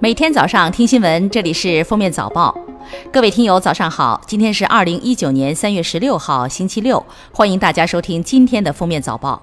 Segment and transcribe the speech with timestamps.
[0.00, 2.56] 每天早上听新闻，这里是封面早报。
[3.12, 4.20] 各位听友，早上好！
[4.28, 9.42] 今天是二零一九年三月十六号，星期六，欢迎大家收听今天的封面早报。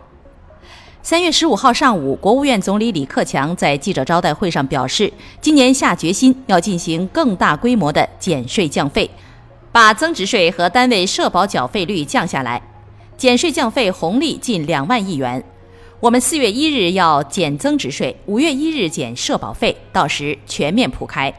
[1.04, 9.12] 三月十五号上午，国务院总理李克强在记者招待会上表示，今年下决心要进行更大规模的减税降费，
[9.74, 12.62] 把增值税和单位社保缴费率降下来，
[13.18, 15.44] 减税降费红利近两万亿元。
[16.06, 21.34] 我们四月一日要减增值税，五月一日减社保费，到时全面铺开。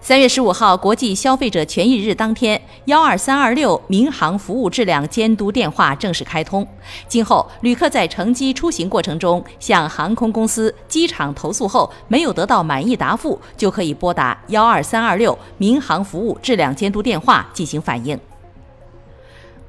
[0.00, 6.66] 三月十五号，国际消费者权益日当天，幺二三二六民航服务质量监督电话正式开通。
[7.06, 18.18] 今后，旅客在乘机出行过程中向航空公司、机场投诉后没有得到满意答复，就可以拨打幺二三二六民航服务质量监督电话进行反映。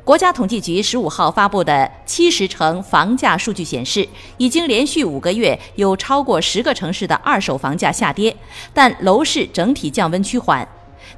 [0.07, 4.07] 国家统计局十五号发布的七十城房价数据显示，
[4.37, 8.33] 已经连续五个月有超过十个城市的二手房价下跌，
[8.73, 10.65] 但楼市整体降温趋缓，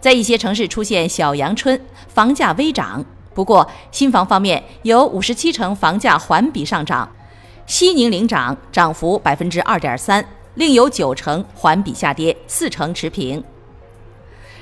[0.02, 3.06] 在一些城市出现小阳春，房价微涨。
[3.36, 7.08] 不过，新房方面有五十七城房价环比上涨，
[7.68, 13.44] 西宁领涨，涨幅百分之二点三，另有九成环比下跌，四成持平。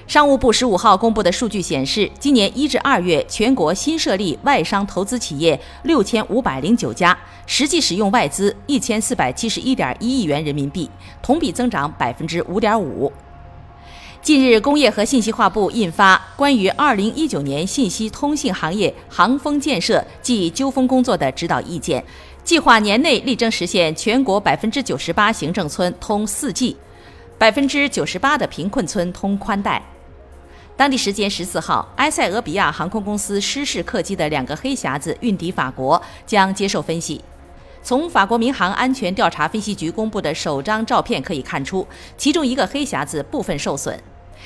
[0.07, 10.89] 商务部十五号公布的数据显示，今年一至二月，全国新设立外商投资企业六千五百零九家，实际使用外资一千四百七十一点一亿元人民币，
[11.21, 13.11] 同比增长百分之五点五。
[14.21, 22.01] 近日，工业和信息化部印发《关于二零一九年信息通信行业行风建设及纠风工作的指导意见》，
[22.45, 26.77] 计划年内力争实现全国百分之九十八行政村通四 G，
[27.37, 29.83] 百分之九十八的贫困村通宽带。
[30.77, 37.19] 当地时间十四号，埃塞俄比亚航空公司失事客机的两个黑匣子运抵法国，将接受分析。
[37.81, 43.99] 从法国民航安全调查分析局公布的首张照片可以看出，其中一个黑匣子部分受损。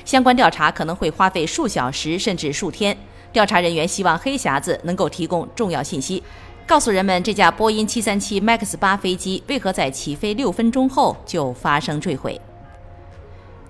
[0.05, 2.97] 相关调查可能会花费数小时甚至数天。
[3.33, 6.23] 调查人员希望黑匣子能够提供重要信息，
[6.65, 12.39] 告诉人们这架波音七三七 MAX 八飞机为何在起飞六分钟后就发生坠毁。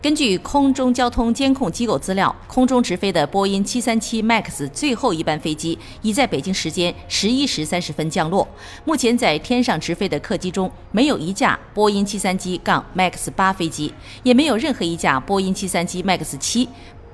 [0.02, 8.48] 根据空中交通监控机构资料，空中直飞的波音737 MAX 最后一班飞机已在北京时间十一时三十分降落。
[8.84, 16.68] 目前在天上直飞的客机中，没有一架波音737杠 MAX 八飞机，也没有任何一架波音737 MAX 七、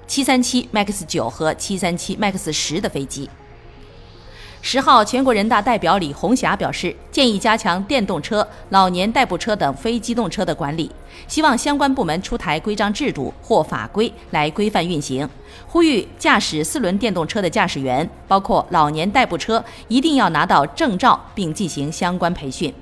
[0.07, 3.29] 737 MAX 九和737 MAX 十的飞机。
[4.61, 10.91] 十号，全国人大代表李红霞表示，建议加强电动车、老年代步车等非机动车的管理，
[11.27, 15.27] 希望相关部门出台规章制度或法规来规范运行。
[15.67, 22.73] 呼吁驾驶四轮电动车的驾驶员，包括老年代步车，一定要拿到证照并进行相关培训。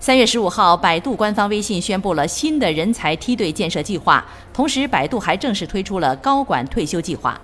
[0.00, 7.38] 三月十五号，百度官方微信宣布了新的人才梯队建设计划，同时，百度还正式推出了高管退休计划。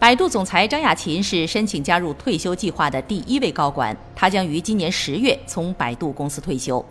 [0.00, 6.84] 百度总裁张亚勤是申请加入退休计划的第一位高管，他将于今年十月从百度公司退休。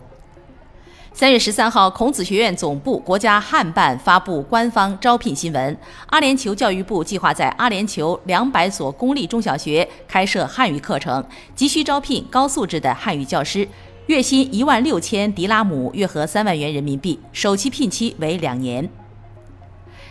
[1.14, 11.24] 三月十三号，孔子学院总部国家汉办发布官方招聘新闻，阿联酋教育部计划在阿联酋两百所公立中小学开设汉语课程，
[11.56, 13.66] 急需招聘高素质的汉语教师，
[14.08, 18.88] 月薪一万六千迪拉姆，约合三万元人民币，首期聘期为两年。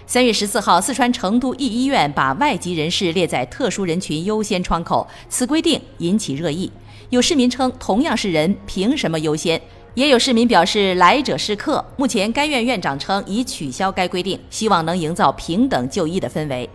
[0.08, 6.70] 三月十四号，四川成都一医院把外籍人士列在特殊人群优先窗口，此规定引起热议。
[7.10, 9.60] 有市民称，同样是人，凭什么优先？
[9.94, 11.84] 也有市民表示，来者是客。
[11.96, 16.70] 目前，该院院长称已取消该规定，希望能营造平等就医的氛围。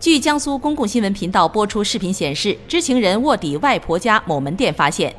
[0.00, 5.14] 据江苏公共新闻频道播出视频显示，知情人卧底外婆家某门店，发现：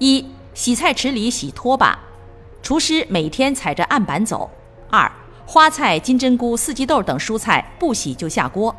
[0.00, 1.96] 一、洗菜池里洗拖把，
[2.64, 4.50] 厨师每天踩着案板走；
[4.90, 5.10] 二、
[5.50, 8.74] 花菜、金针菇、四季豆等蔬菜不洗就下锅。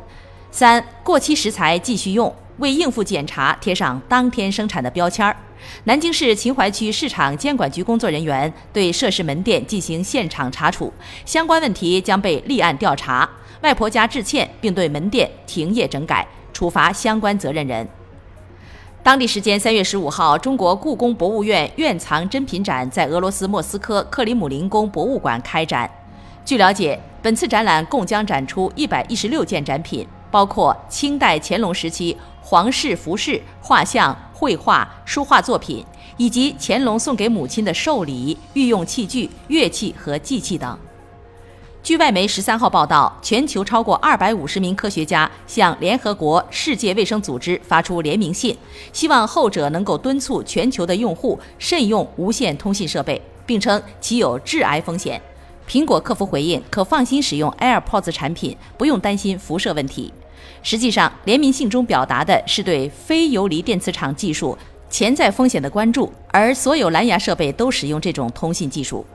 [0.52, 5.36] 三、过期食材继续用，为应付检查贴上当天生产的标签儿。
[5.82, 10.92] 南京市秦淮区市场监管局工作人员对涉事门店进行现场查处，
[11.26, 13.28] 相关问题将被立案调查。
[13.62, 17.88] 外婆家致歉，并对门店停业整改，处罚相关责任人。
[19.02, 25.90] 当地时间三月十五号，中国故宫博物院院藏珍品展在俄罗斯莫斯科克里姆林宫博物馆开展。
[26.44, 35.84] 据了解，本次展览共将展出一百一十六件展品，包括清代乾隆时期皇室服饰、画像、绘画、书画作品，
[36.16, 40.76] 以及乾隆送给母亲的寿礼、御用器具、乐器和祭器等。
[41.82, 48.56] 据外媒十三号报道，全球超过二百五十名科学家向联合国世界卫生组织发出联名信，
[48.92, 55.20] 希望后者能够敦促全球的用户慎用无线通信设备，并称其有致癌风险。
[55.70, 60.12] 苹果客服回应可放心使用 AirPods 产品，不用担心辐射问题。
[60.64, 64.58] 实际上，联名信中表达的是对非游离电磁场技术
[64.88, 69.06] 潜在风险的关注，而所有蓝牙设备都使用这种通信技术。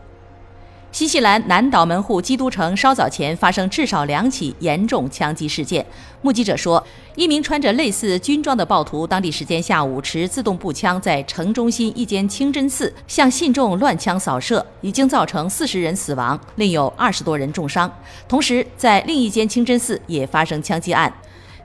[0.95, 5.86] 新西兰南岛门户基督城稍早前发生至少两起严重枪击事件。
[6.21, 6.81] 目击者说，
[7.18, 17.94] 一名穿着类似军装的暴徒，当地时间下午持自动步枪在城中心一间清真寺向信众乱枪扫射，已经造成四十人死亡，另有二十多人重伤。
[18.25, 21.13] 同时，在另一间清真寺也发生枪击案。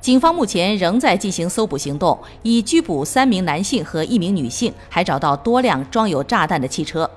[0.01, 7.09] 警方目前仍在进行搜捕行动，已拘捕三名男性和一名女性，还找到多辆装有炸弹的汽车。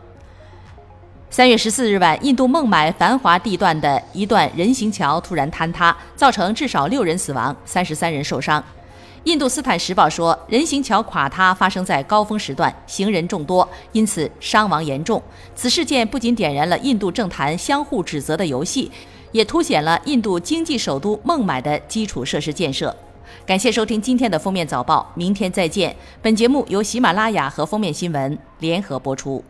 [1.34, 8.64] 三月十四日晚，印度孟买繁华地段的一段人行桥突然坍塌，造成至少六人死亡，三十三人受伤。
[9.24, 15.20] 印度斯坦时报说，人行桥垮塌发生在高峰时段，行人众多，因此伤亡严重。
[15.56, 18.92] 此事件不仅点燃了印度政坛相互指责的游戏，
[19.32, 22.96] 也凸显了印度经济首都孟买的基础设施建设。
[23.44, 25.96] 感谢收听今天的封面早报，明天再见。
[26.22, 29.44] 本节目由喜马拉雅和封面新闻联合播出。